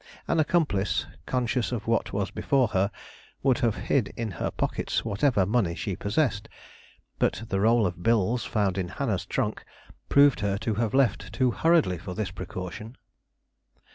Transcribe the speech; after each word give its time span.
An 0.27 0.39
accomplice, 0.39 1.05
conscious 1.27 1.71
of 1.71 1.85
what 1.85 2.11
was 2.11 2.31
before 2.31 2.69
her, 2.69 2.89
would 3.43 3.59
have 3.59 3.75
hid 3.75 4.07
in 4.17 4.31
her 4.31 4.49
pockets 4.49 5.05
whatever 5.05 5.45
money 5.45 5.75
she 5.75 5.95
possessed. 5.95 6.49
But 7.19 7.43
the 7.49 7.59
roll 7.59 7.85
of 7.85 8.01
bills 8.01 8.43
found 8.43 8.79
in 8.79 8.87
Hannah's 8.87 9.27
trunk 9.27 9.63
proved 10.09 10.39
her 10.39 10.57
to 10.57 10.73
have 10.73 10.95
left 10.95 11.31
too 11.31 11.51
hurriedly 11.51 11.99
for 11.99 12.15
this 12.15 12.31
precaution. 12.31 12.97